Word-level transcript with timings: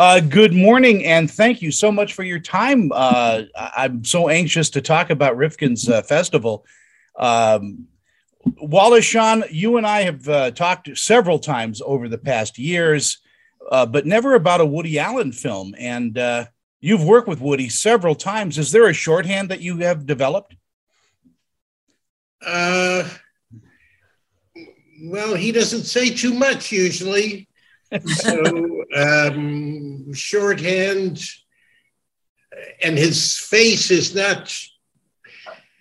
Uh, 0.00 0.18
good 0.18 0.54
morning, 0.54 1.04
and 1.04 1.30
thank 1.30 1.60
you 1.60 1.70
so 1.70 1.92
much 1.92 2.14
for 2.14 2.22
your 2.22 2.38
time. 2.38 2.90
Uh, 2.90 3.42
I'm 3.54 4.02
so 4.02 4.30
anxious 4.30 4.70
to 4.70 4.80
talk 4.80 5.10
about 5.10 5.36
Rifkin's 5.36 5.90
uh, 5.90 6.00
festival. 6.00 6.64
Um, 7.18 7.86
Wallace 8.62 9.04
Shawn, 9.04 9.44
you 9.50 9.76
and 9.76 9.86
I 9.86 10.00
have 10.04 10.26
uh, 10.26 10.50
talked 10.52 10.96
several 10.96 11.38
times 11.38 11.82
over 11.84 12.08
the 12.08 12.16
past 12.16 12.58
years, 12.58 13.18
uh, 13.70 13.84
but 13.84 14.06
never 14.06 14.36
about 14.36 14.62
a 14.62 14.64
Woody 14.64 14.98
Allen 14.98 15.32
film. 15.32 15.74
And 15.78 16.16
uh, 16.16 16.46
you've 16.80 17.04
worked 17.04 17.28
with 17.28 17.42
Woody 17.42 17.68
several 17.68 18.14
times. 18.14 18.56
Is 18.56 18.72
there 18.72 18.88
a 18.88 18.94
shorthand 18.94 19.50
that 19.50 19.60
you 19.60 19.76
have 19.80 20.06
developed? 20.06 20.56
Uh, 22.40 23.06
well, 25.02 25.34
he 25.34 25.52
doesn't 25.52 25.84
say 25.84 26.08
too 26.08 26.32
much 26.32 26.72
usually. 26.72 27.49
so 28.06 28.84
um, 28.96 30.12
shorthand, 30.14 31.22
and 32.82 32.96
his 32.96 33.36
face 33.36 33.90
is 33.90 34.14
not 34.14 34.54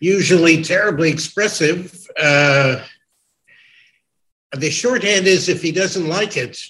usually 0.00 0.62
terribly 0.62 1.10
expressive. 1.10 2.06
Uh, 2.20 2.82
the 4.52 4.70
shorthand 4.70 5.26
is 5.26 5.48
if 5.48 5.62
he 5.62 5.72
doesn't 5.72 6.08
like 6.08 6.36
it, 6.36 6.62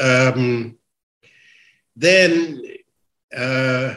um, 0.00 0.76
then 1.96 2.62
uh, 3.36 3.94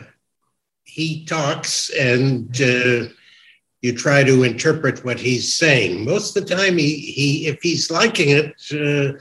he 0.84 1.26
talks 1.26 1.90
and 1.92 2.50
uh, 2.62 3.08
you 3.82 3.96
try 3.96 4.24
to 4.24 4.44
interpret 4.44 5.06
what 5.06 5.20
he's 5.20 5.56
saying. 5.56 6.06
Most 6.06 6.36
of 6.36 6.46
the 6.46 6.56
time, 6.56 6.78
he, 6.78 6.98
he 6.98 7.48
if 7.48 7.62
he's 7.62 7.90
liking 7.90 8.30
it, 8.30 8.56
uh, 8.74 9.18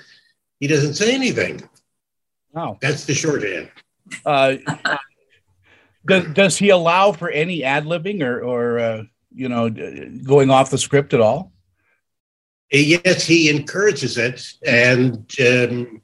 he 0.61 0.67
doesn't 0.67 0.95
say 0.95 1.15
anything. 1.15 1.69
Oh, 2.55 2.79
that's 2.81 3.05
the 3.05 3.15
shorthand. 3.15 3.71
Uh, 4.25 4.57
does, 6.07 6.25
does 6.35 6.59
he 6.59 6.69
allow 6.69 7.13
for 7.13 7.31
any 7.31 7.65
ad 7.65 7.85
libbing 7.85 8.23
or, 8.23 8.41
or 8.43 8.79
uh, 8.79 9.03
you 9.33 9.49
know, 9.49 9.71
going 9.71 10.51
off 10.51 10.71
the 10.71 10.79
script 10.79 11.15
at 11.15 11.21
all? 11.21 11.53
Yes, 12.73 13.27
he 13.27 13.51
encourages 13.51 14.17
it, 14.17 14.47
and 14.65 15.29
um, 15.41 16.03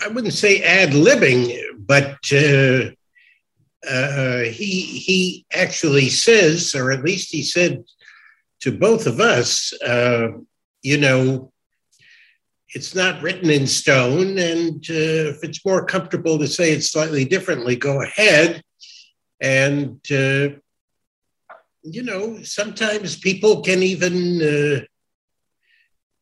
I 0.00 0.08
wouldn't 0.08 0.34
say 0.34 0.60
ad 0.62 0.90
libbing, 0.90 1.56
but 1.78 2.18
uh, 2.32 2.90
uh, 3.88 4.42
he 4.50 4.80
he 4.80 5.46
actually 5.52 6.08
says, 6.08 6.74
or 6.74 6.90
at 6.90 7.04
least 7.04 7.30
he 7.30 7.44
said 7.44 7.84
to 8.60 8.72
both 8.76 9.06
of 9.06 9.20
us, 9.20 9.72
uh, 9.82 10.30
you 10.82 10.96
know, 10.98 11.52
it's 12.74 12.94
not 12.94 13.22
written 13.22 13.50
in 13.50 13.66
stone, 13.66 14.38
and 14.38 14.84
uh, 14.90 15.32
if 15.32 15.42
it's 15.42 15.64
more 15.64 15.84
comfortable 15.84 16.38
to 16.38 16.46
say 16.46 16.72
it 16.72 16.82
slightly 16.82 17.24
differently, 17.24 17.76
go 17.76 18.02
ahead. 18.02 18.62
And 19.40 20.00
uh, 20.10 20.58
you 21.82 22.02
know, 22.02 22.42
sometimes 22.42 23.18
people 23.18 23.62
can 23.62 23.82
even 23.82 24.42
uh, 24.42 24.84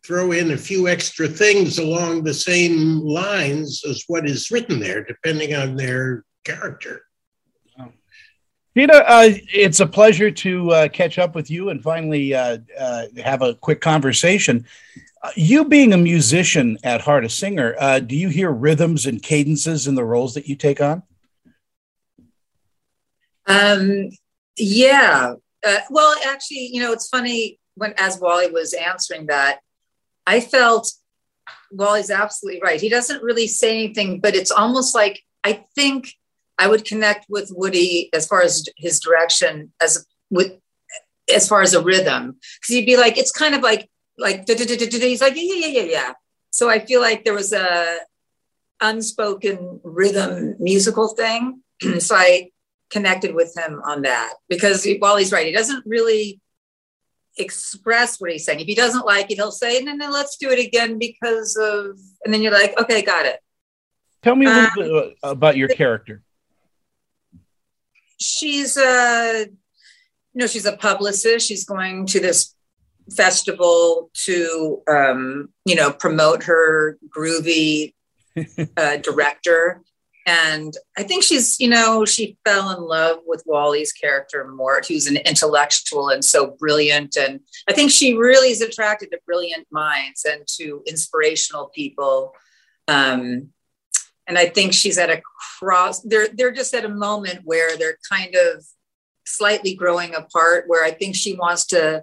throw 0.04 0.32
in 0.32 0.52
a 0.52 0.56
few 0.56 0.86
extra 0.86 1.26
things 1.26 1.78
along 1.78 2.22
the 2.22 2.34
same 2.34 3.00
lines 3.00 3.82
as 3.88 4.04
what 4.06 4.28
is 4.28 4.50
written 4.50 4.78
there, 4.78 5.02
depending 5.02 5.54
on 5.54 5.74
their 5.74 6.24
character. 6.44 7.02
Gina, 8.76 8.92
uh, 8.92 9.30
it's 9.54 9.80
a 9.80 9.86
pleasure 9.86 10.30
to 10.30 10.70
uh, 10.70 10.88
catch 10.88 11.18
up 11.18 11.34
with 11.34 11.50
you 11.50 11.70
and 11.70 11.82
finally 11.82 12.34
uh, 12.34 12.58
uh 12.78 13.06
have 13.24 13.40
a 13.40 13.54
quick 13.54 13.80
conversation. 13.80 14.66
Uh, 15.22 15.30
you 15.34 15.64
being 15.64 15.92
a 15.92 15.96
musician 15.96 16.78
at 16.84 17.00
heart, 17.00 17.24
a 17.24 17.28
singer, 17.28 17.74
uh, 17.80 17.98
do 17.98 18.14
you 18.14 18.28
hear 18.28 18.50
rhythms 18.50 19.06
and 19.06 19.22
cadences 19.22 19.86
in 19.86 19.94
the 19.94 20.04
roles 20.04 20.34
that 20.34 20.46
you 20.46 20.54
take 20.54 20.80
on? 20.80 21.02
Um, 23.46 24.10
yeah, 24.56 25.34
uh, 25.66 25.78
well, 25.90 26.14
actually, 26.26 26.70
you 26.72 26.80
know, 26.80 26.92
it's 26.92 27.08
funny 27.08 27.58
when 27.74 27.94
as 27.96 28.18
Wally 28.18 28.50
was 28.50 28.72
answering 28.72 29.26
that, 29.26 29.60
I 30.26 30.40
felt 30.40 30.92
Wally's 31.70 32.10
absolutely 32.10 32.60
right. 32.62 32.80
He 32.80 32.88
doesn't 32.88 33.22
really 33.22 33.46
say 33.46 33.70
anything, 33.70 34.20
but 34.20 34.34
it's 34.34 34.50
almost 34.50 34.94
like 34.94 35.22
I 35.44 35.64
think 35.74 36.12
I 36.58 36.68
would 36.68 36.84
connect 36.84 37.26
with 37.28 37.52
Woody 37.54 38.10
as 38.12 38.26
far 38.26 38.42
as 38.42 38.64
his 38.76 39.00
direction 39.00 39.72
as 39.80 40.06
with 40.30 40.58
as 41.32 41.48
far 41.48 41.62
as 41.62 41.74
a 41.74 41.82
rhythm 41.82 42.36
because 42.60 42.74
he'd 42.74 42.86
be 42.86 42.96
like 42.96 43.18
it's 43.18 43.32
kind 43.32 43.54
of 43.54 43.62
like 43.62 43.88
like 44.18 44.48
he's 44.48 45.20
like 45.20 45.36
yeah 45.36 45.54
yeah 45.54 45.66
yeah 45.66 45.82
yeah. 45.82 46.12
So 46.50 46.70
I 46.70 46.78
feel 46.78 47.00
like 47.00 47.24
there 47.24 47.34
was 47.34 47.52
a 47.52 47.98
unspoken 48.80 49.80
rhythm 49.82 50.56
musical 50.58 51.08
thing. 51.08 51.62
so 51.98 52.14
I 52.14 52.50
connected 52.90 53.34
with 53.34 53.56
him 53.56 53.80
on 53.84 54.02
that 54.02 54.34
because 54.48 54.86
while 54.98 55.16
he's 55.16 55.32
right, 55.32 55.46
he 55.46 55.52
doesn't 55.52 55.84
really 55.86 56.40
express 57.36 58.20
what 58.20 58.30
he's 58.30 58.44
saying. 58.44 58.60
If 58.60 58.66
he 58.66 58.74
doesn't 58.74 59.04
like 59.04 59.30
it, 59.30 59.36
he'll 59.36 59.52
say, 59.52 59.82
no, 59.82 59.92
no, 59.92 60.10
let's 60.10 60.36
do 60.36 60.50
it 60.50 60.64
again 60.64 60.98
because 60.98 61.56
of, 61.56 61.98
and 62.24 62.32
then 62.32 62.42
you're 62.42 62.52
like, 62.52 62.78
okay, 62.80 63.02
got 63.02 63.26
it. 63.26 63.40
Tell 64.22 64.34
me 64.34 64.46
a 64.46 64.48
little 64.48 64.64
um, 64.66 65.04
bit 65.04 65.18
about 65.22 65.56
your 65.56 65.68
character. 65.68 66.22
She's 68.18 68.76
a, 68.76 69.46
you 70.32 70.40
know, 70.40 70.46
she's 70.46 70.64
a 70.64 70.76
publicist. 70.76 71.46
She's 71.46 71.64
going 71.64 72.06
to 72.06 72.20
this 72.20 72.55
festival 73.14 74.10
to, 74.24 74.82
um, 74.88 75.48
you 75.64 75.74
know, 75.74 75.92
promote 75.92 76.44
her 76.44 76.98
groovy 77.08 77.94
uh, 78.76 78.96
director. 78.98 79.82
And 80.28 80.76
I 80.98 81.04
think 81.04 81.22
she's, 81.22 81.60
you 81.60 81.68
know, 81.68 82.04
she 82.04 82.36
fell 82.44 82.76
in 82.76 82.82
love 82.82 83.18
with 83.24 83.44
Wally's 83.46 83.92
character, 83.92 84.48
Mort, 84.48 84.86
who's 84.86 85.06
an 85.06 85.18
intellectual 85.18 86.08
and 86.08 86.24
so 86.24 86.56
brilliant. 86.58 87.16
And 87.16 87.40
I 87.68 87.72
think 87.72 87.92
she 87.92 88.14
really 88.14 88.50
is 88.50 88.60
attracted 88.60 89.12
to 89.12 89.20
brilliant 89.24 89.68
minds 89.70 90.24
and 90.24 90.42
to 90.58 90.82
inspirational 90.86 91.70
people. 91.72 92.34
Um, 92.88 93.50
and 94.26 94.36
I 94.36 94.46
think 94.46 94.72
she's 94.72 94.98
at 94.98 95.10
a 95.10 95.22
cross, 95.60 96.00
they're, 96.00 96.26
they're 96.34 96.50
just 96.50 96.74
at 96.74 96.84
a 96.84 96.88
moment 96.88 97.42
where 97.44 97.76
they're 97.76 97.98
kind 98.10 98.34
of 98.34 98.64
slightly 99.24 99.76
growing 99.76 100.12
apart, 100.16 100.64
where 100.66 100.84
I 100.84 100.90
think 100.90 101.14
she 101.14 101.34
wants 101.34 101.66
to 101.66 102.02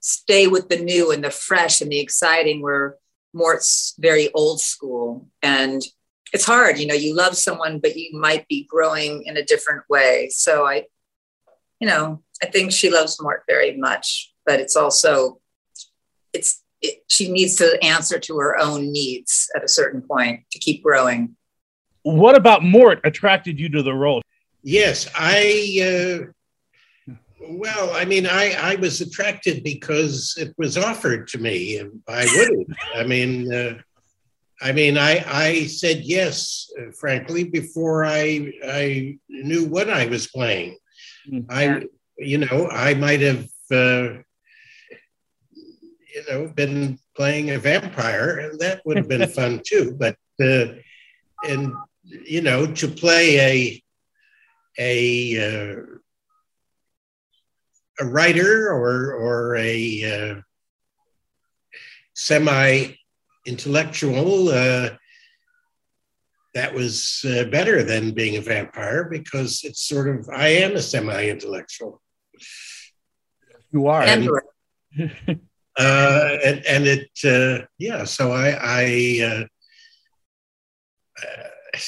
stay 0.00 0.46
with 0.46 0.68
the 0.68 0.78
new 0.78 1.10
and 1.10 1.22
the 1.22 1.30
fresh 1.30 1.80
and 1.80 1.90
the 1.90 2.00
exciting, 2.00 2.62
where 2.62 2.96
Mort's 3.32 3.94
very 3.98 4.32
old 4.32 4.60
school. 4.60 5.28
And 5.42 5.82
it's 6.32 6.44
hard 6.44 6.78
you 6.78 6.86
know 6.86 6.94
you 6.94 7.14
love 7.14 7.36
someone 7.36 7.78
but 7.78 7.96
you 7.96 8.18
might 8.18 8.46
be 8.48 8.66
growing 8.68 9.22
in 9.24 9.36
a 9.36 9.44
different 9.44 9.82
way. 9.88 10.28
So 10.30 10.66
i 10.66 10.84
you 11.80 11.88
know 11.88 12.22
i 12.42 12.46
think 12.46 12.72
she 12.72 12.90
loves 12.90 13.20
mort 13.20 13.44
very 13.48 13.76
much 13.76 14.32
but 14.44 14.60
it's 14.60 14.76
also 14.76 15.40
it's 16.32 16.62
it, 16.80 17.02
she 17.08 17.30
needs 17.30 17.56
to 17.56 17.78
answer 17.82 18.18
to 18.18 18.38
her 18.38 18.58
own 18.58 18.92
needs 18.92 19.50
at 19.56 19.64
a 19.64 19.68
certain 19.68 20.00
point 20.00 20.44
to 20.52 20.60
keep 20.60 20.82
growing. 20.84 21.34
What 22.02 22.36
about 22.36 22.62
mort 22.62 23.00
attracted 23.02 23.58
you 23.58 23.68
to 23.70 23.82
the 23.82 23.94
role? 23.94 24.22
Yes 24.62 25.08
i 25.14 25.80
uh, 25.82 26.32
well, 27.40 27.90
I 27.94 28.04
mean, 28.04 28.26
I, 28.26 28.54
I 28.58 28.74
was 28.76 29.00
attracted 29.00 29.62
because 29.62 30.36
it 30.38 30.54
was 30.58 30.76
offered 30.76 31.28
to 31.28 31.38
me 31.38 31.82
by 32.06 32.26
Woody. 32.36 32.66
I 32.94 33.04
mean, 33.04 33.52
uh, 33.52 33.78
I 34.60 34.72
mean, 34.72 34.98
I, 34.98 35.24
I 35.26 35.66
said 35.66 36.00
yes, 36.02 36.70
uh, 36.78 36.90
frankly, 36.90 37.44
before 37.44 38.04
I, 38.04 38.52
I 38.66 39.18
knew 39.28 39.64
what 39.64 39.88
I 39.88 40.06
was 40.06 40.26
playing. 40.26 40.78
Mm-hmm. 41.30 41.50
I, 41.50 41.86
you 42.16 42.38
know, 42.38 42.68
I 42.68 42.94
might 42.94 43.20
have, 43.20 43.46
uh, 43.70 44.18
you 46.14 46.24
know, 46.28 46.48
been 46.48 46.98
playing 47.14 47.50
a 47.50 47.58
vampire, 47.58 48.38
and 48.38 48.58
that 48.58 48.84
would 48.84 48.96
have 48.96 49.08
been 49.08 49.28
fun 49.28 49.60
too. 49.66 49.96
But, 49.96 50.16
uh, 50.42 50.74
and 51.48 51.72
you 52.02 52.40
know, 52.40 52.66
to 52.66 52.88
play 52.88 53.38
a, 53.38 53.82
a, 54.78 55.72
uh, 55.76 55.98
a 58.00 58.06
writer 58.06 58.68
or 58.70 59.12
or 59.14 59.56
a 59.56 60.04
uh, 60.04 60.40
semi 62.14 62.94
intellectual, 63.46 64.48
uh, 64.48 64.90
that 66.54 66.74
was 66.74 67.24
uh, 67.24 67.44
better 67.44 67.82
than 67.82 68.12
being 68.12 68.36
a 68.36 68.40
vampire 68.40 69.04
because 69.08 69.62
it's 69.64 69.82
sort 69.82 70.08
of, 70.08 70.28
I 70.28 70.48
am 70.48 70.74
a 70.74 70.82
semi 70.82 71.28
intellectual. 71.28 72.02
You 73.70 73.86
are. 73.86 74.02
And, 74.02 74.28
uh, 75.78 76.36
and, 76.44 76.66
and 76.66 76.86
it, 76.86 77.10
uh, 77.24 77.66
yeah, 77.78 78.04
so 78.04 78.32
I, 78.32 78.58
I 78.60 79.20
uh, 79.24 79.44
uh, 81.22 81.78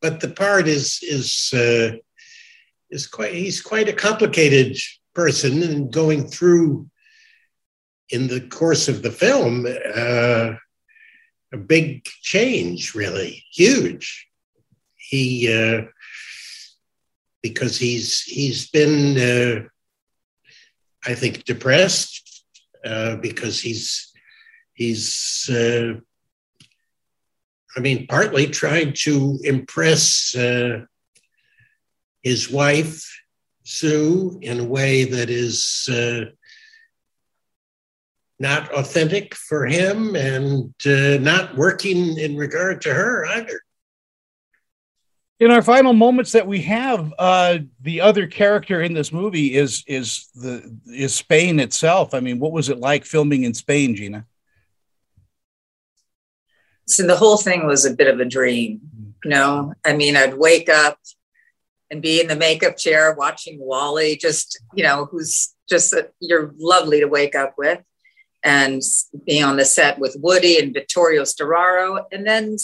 but 0.00 0.18
the 0.18 0.30
part 0.30 0.66
is, 0.66 0.98
is, 1.02 1.54
is 2.92 3.06
quite, 3.06 3.34
he's 3.34 3.60
quite 3.60 3.88
a 3.88 3.92
complicated 3.92 4.76
person 5.14 5.62
and 5.62 5.92
going 5.92 6.26
through 6.28 6.88
in 8.10 8.28
the 8.28 8.40
course 8.40 8.88
of 8.88 9.02
the 9.02 9.10
film, 9.10 9.66
uh, 9.66 10.54
a 11.52 11.56
big 11.56 12.04
change, 12.04 12.94
really 12.94 13.44
huge. 13.50 14.28
He 14.96 15.52
uh, 15.52 15.82
because 17.42 17.78
he's 17.78 18.22
he's 18.22 18.70
been, 18.70 19.18
uh, 19.18 19.68
I 21.04 21.14
think, 21.14 21.44
depressed 21.44 22.44
uh, 22.84 23.16
because 23.16 23.60
he's 23.60 24.12
he's. 24.74 25.50
Uh, 25.50 26.00
I 27.74 27.80
mean, 27.80 28.06
partly 28.06 28.48
trying 28.48 28.92
to 29.04 29.38
impress 29.44 30.36
uh, 30.36 30.84
his 32.22 32.50
wife 32.50 33.08
Sue 33.64 34.38
in 34.42 34.60
a 34.60 34.64
way 34.64 35.04
that 35.04 35.30
is 35.30 35.88
uh, 35.90 36.24
not 38.40 38.72
authentic 38.72 39.34
for 39.34 39.66
him 39.66 40.16
and 40.16 40.74
uh, 40.84 41.18
not 41.20 41.56
working 41.56 42.18
in 42.18 42.36
regard 42.36 42.82
to 42.82 42.92
her 42.92 43.24
either 43.26 43.60
in 45.42 45.50
our 45.50 45.62
final 45.62 45.92
moments 45.92 46.30
that 46.32 46.46
we 46.46 46.60
have, 46.62 47.12
uh, 47.18 47.58
the 47.80 48.00
other 48.00 48.28
character 48.28 48.80
in 48.80 48.92
this 48.92 49.12
movie 49.12 49.56
is 49.56 49.82
is 49.88 50.28
the 50.36 50.72
is 50.86 51.16
Spain 51.16 51.58
itself. 51.58 52.14
I 52.14 52.20
mean, 52.20 52.38
what 52.38 52.52
was 52.52 52.68
it 52.68 52.78
like 52.78 53.04
filming 53.04 53.42
in 53.42 53.52
Spain, 53.52 53.96
Gina? 53.96 54.24
So 56.86 57.04
the 57.04 57.16
whole 57.16 57.38
thing 57.38 57.66
was 57.66 57.84
a 57.84 57.92
bit 57.92 58.06
of 58.06 58.20
a 58.20 58.24
dream. 58.24 58.82
You 59.24 59.30
know, 59.30 59.74
I 59.84 59.94
mean, 59.94 60.14
I'd 60.14 60.38
wake 60.38 60.68
up 60.68 60.98
and 61.92 62.02
be 62.02 62.20
in 62.20 62.26
the 62.26 62.34
makeup 62.34 62.76
chair 62.76 63.14
watching 63.14 63.58
Wally, 63.60 64.16
just 64.16 64.60
you 64.74 64.82
know, 64.82 65.04
who's 65.04 65.54
just 65.68 65.92
a, 65.92 66.08
you're 66.18 66.52
lovely 66.58 66.98
to 67.00 67.06
wake 67.06 67.36
up 67.36 67.54
with, 67.56 67.80
and 68.42 68.82
being 69.26 69.44
on 69.44 69.56
the 69.56 69.64
set 69.64 70.00
with 70.00 70.16
Woody 70.18 70.58
and 70.58 70.74
Vittorio 70.74 71.22
Storaro, 71.22 72.02
and 72.10 72.26
then 72.26 72.56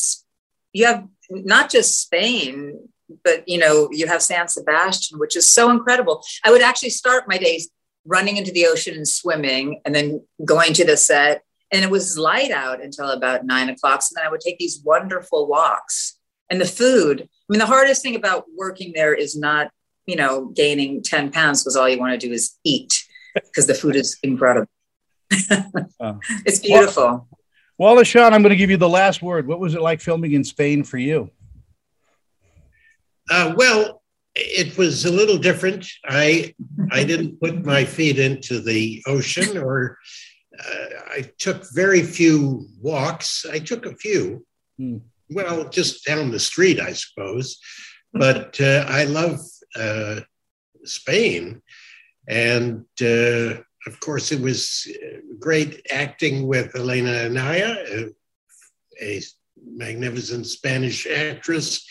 you 0.72 0.86
have 0.86 1.06
not 1.30 1.70
just 1.70 2.00
Spain, 2.00 2.88
but 3.22 3.46
you 3.46 3.58
know, 3.58 3.88
you 3.92 4.06
have 4.06 4.22
San 4.22 4.48
Sebastian, 4.48 5.18
which 5.18 5.36
is 5.36 5.46
so 5.46 5.70
incredible. 5.70 6.24
I 6.44 6.50
would 6.50 6.62
actually 6.62 6.90
start 6.90 7.28
my 7.28 7.38
days 7.38 7.70
running 8.06 8.38
into 8.38 8.50
the 8.50 8.66
ocean 8.66 8.94
and 8.96 9.06
swimming, 9.06 9.82
and 9.84 9.94
then 9.94 10.26
going 10.44 10.72
to 10.72 10.84
the 10.84 10.96
set. 10.96 11.42
And 11.70 11.84
it 11.84 11.90
was 11.90 12.16
light 12.16 12.50
out 12.50 12.82
until 12.82 13.10
about 13.10 13.44
nine 13.44 13.68
o'clock. 13.68 14.00
So 14.00 14.14
then 14.14 14.26
I 14.26 14.30
would 14.30 14.40
take 14.40 14.58
these 14.58 14.80
wonderful 14.82 15.46
walks. 15.46 16.18
And 16.48 16.58
the 16.58 16.64
food, 16.64 17.28
mean, 17.52 17.58
the 17.58 17.66
hardest 17.66 18.02
thing 18.02 18.16
about 18.16 18.44
working 18.56 18.92
there 18.94 19.14
is 19.14 19.36
not, 19.36 19.70
you 20.06 20.16
know, 20.16 20.46
gaining 20.46 21.02
10 21.02 21.32
pounds 21.32 21.62
because 21.62 21.76
all 21.76 21.88
you 21.88 21.98
want 21.98 22.18
to 22.18 22.26
do 22.26 22.32
is 22.32 22.58
eat 22.64 22.92
because 23.34 23.66
the 23.66 23.74
food 23.74 23.96
is 23.96 24.18
incredible. 24.22 24.70
it's 25.30 26.60
beautiful. 26.60 27.04
Well, 27.04 27.28
Wallace 27.78 28.08
Shawn, 28.08 28.34
I'm 28.34 28.42
going 28.42 28.50
to 28.50 28.56
give 28.56 28.70
you 28.70 28.76
the 28.76 28.88
last 28.88 29.22
word. 29.22 29.46
What 29.46 29.60
was 29.60 29.74
it 29.74 29.80
like 29.80 30.00
filming 30.00 30.32
in 30.32 30.44
Spain 30.44 30.82
for 30.82 30.98
you? 30.98 31.30
Uh, 33.30 33.54
well, 33.56 34.02
it 34.34 34.76
was 34.78 35.04
a 35.04 35.12
little 35.12 35.38
different. 35.38 35.86
I 36.04 36.54
I 36.90 37.04
didn't 37.04 37.40
put 37.40 37.64
my 37.64 37.84
feet 37.84 38.18
into 38.18 38.60
the 38.60 39.02
ocean, 39.06 39.58
or 39.58 39.98
uh, 40.58 40.86
I 41.10 41.30
took 41.38 41.64
very 41.72 42.02
few 42.02 42.66
walks. 42.80 43.44
I 43.50 43.58
took 43.58 43.86
a 43.86 43.94
few, 43.96 44.46
hmm. 44.78 44.98
Well, 45.30 45.68
just 45.68 46.04
down 46.04 46.30
the 46.30 46.40
street, 46.40 46.80
I 46.80 46.92
suppose. 46.92 47.58
But 48.12 48.60
uh, 48.60 48.84
I 48.88 49.04
love 49.04 49.40
uh, 49.76 50.20
Spain, 50.84 51.62
and 52.26 52.84
uh, 53.00 53.60
of 53.86 54.00
course, 54.00 54.32
it 54.32 54.40
was 54.40 54.86
uh, 54.90 55.18
great 55.38 55.86
acting 55.90 56.46
with 56.46 56.76
Elena 56.76 57.24
Anaya, 57.24 57.76
a, 57.90 58.06
a 59.00 59.22
magnificent 59.64 60.46
Spanish 60.46 61.06
actress. 61.06 61.86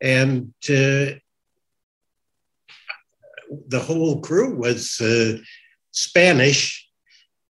And 0.00 0.52
uh, 0.68 1.16
the 3.68 3.80
whole 3.80 4.20
crew 4.20 4.56
was 4.56 5.00
uh, 5.00 5.38
Spanish. 5.92 6.88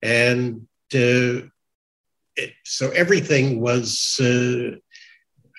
And 0.01 0.67
uh, 0.93 1.47
it, 2.35 2.53
so 2.63 2.89
everything 2.91 3.61
was, 3.61 4.19
uh, 4.19 4.77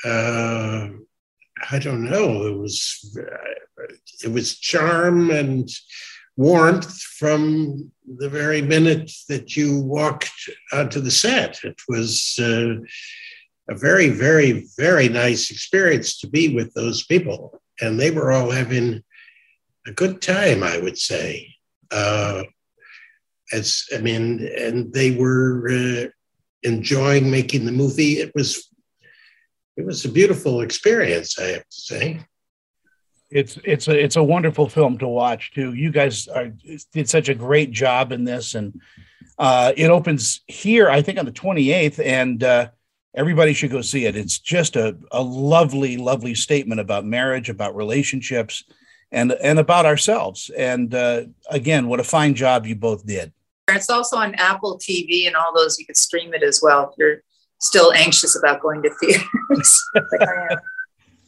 uh, 0.05 0.89
I 1.71 1.79
don't 1.79 2.05
know, 2.05 2.47
it 2.47 2.57
was, 2.57 3.19
it 4.25 4.33
was 4.33 4.59
charm 4.59 5.31
and 5.31 5.69
warmth 6.37 7.01
from 7.01 7.91
the 8.19 8.29
very 8.29 8.63
minute 8.63 9.13
that 9.29 9.57
you 9.57 9.81
walked 9.81 10.33
onto 10.73 11.01
the 11.01 11.11
set. 11.11 11.61
It 11.63 11.81
was 11.89 12.39
uh, 12.41 12.77
a 13.69 13.77
very, 13.77 14.09
very, 14.09 14.67
very 14.77 15.09
nice 15.09 15.51
experience 15.51 16.19
to 16.21 16.29
be 16.29 16.55
with 16.55 16.73
those 16.75 17.05
people. 17.05 17.61
And 17.81 17.99
they 17.99 18.11
were 18.11 18.33
all 18.33 18.51
having 18.51 19.03
a 19.87 19.93
good 19.93 20.23
time, 20.23 20.63
I 20.63 20.79
would 20.79 20.99
say. 20.99 21.55
Uh, 21.91 22.45
as 23.53 23.85
I 23.95 23.99
mean, 23.99 24.49
and 24.59 24.93
they 24.93 25.15
were 25.17 25.69
uh, 25.69 26.09
enjoying 26.63 27.31
making 27.31 27.67
the 27.67 27.73
movie. 27.73 28.15
It 28.15 28.33
was, 28.35 28.69
it 29.77 29.87
was 29.87 30.05
a 30.05 30.09
beautiful 30.09 30.61
experience, 30.61 31.39
I 31.39 31.45
have 31.45 31.69
to 31.69 31.81
say 31.81 32.25
it's 33.33 33.59
it's 33.65 33.89
a 33.89 34.05
it's 34.05 34.17
a 34.17 34.23
wonderful 34.23 34.69
film 34.69 34.99
to 34.99 35.09
watch 35.09 35.53
too. 35.53 35.73
You 35.73 35.91
guys 35.91 36.29
are, 36.29 36.53
did 36.93 37.09
such 37.09 37.29
a 37.29 37.35
great 37.35 37.71
job 37.71 38.13
in 38.13 38.25
this, 38.25 38.55
and 38.55 38.81
uh, 39.39 39.73
it 39.77 39.91
opens 39.91 40.43
here, 40.47 40.91
I 40.91 41.03
think, 41.03 41.19
on 41.19 41.25
the 41.25 41.33
twenty 41.33 41.73
eighth, 41.73 41.99
and 41.99 42.45
uh, 42.45 42.69
everybody 43.15 43.55
should 43.55 43.71
go 43.71 43.81
see 43.81 44.05
it. 44.05 44.17
It's 44.17 44.39
just 44.39 44.77
a 44.77 44.97
a 45.11 45.23
lovely, 45.23 45.97
lovely 45.97 46.35
statement 46.35 46.81
about 46.81 47.07
marriage, 47.07 47.49
about 47.49 47.75
relationships, 47.75 48.65
and 49.11 49.33
and 49.33 49.59
about 49.59 49.87
ourselves. 49.87 50.51
And 50.57 50.95
uh, 50.95 51.25
again, 51.49 51.89
what 51.89 52.01
a 52.01 52.05
fine 52.05 52.35
job 52.35 52.67
you 52.67 52.77
both 52.77 53.07
did. 53.07 53.33
It's 53.69 53.89
also 53.89 54.17
on 54.17 54.35
Apple 54.35 54.79
TV 54.79 55.27
and 55.27 55.37
all 55.37 55.55
those. 55.55 55.79
You 55.79 55.87
could 55.87 55.97
stream 55.97 56.35
it 56.35 56.43
as 56.43 56.61
well 56.63 56.91
if 56.91 56.99
you're 56.99 57.23
still 57.63 57.93
anxious 57.93 58.37
about 58.37 58.61
going 58.61 58.83
to 58.83 58.91
theaters. 59.01 59.85
like 59.95 60.59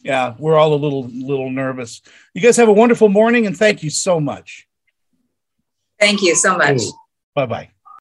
yeah, 0.02 0.34
we're 0.38 0.56
all 0.56 0.74
a 0.74 0.76
little 0.76 1.04
little 1.06 1.50
nervous. 1.50 2.02
You 2.34 2.42
guys 2.42 2.56
have 2.58 2.68
a 2.68 2.72
wonderful 2.72 3.08
morning, 3.08 3.46
and 3.46 3.56
thank 3.56 3.82
you 3.82 3.90
so 3.90 4.20
much. 4.20 4.68
Thank 5.98 6.20
you 6.20 6.34
so 6.34 6.58
much. 6.58 6.82
Bye 7.34 7.46
bye. 7.46 7.73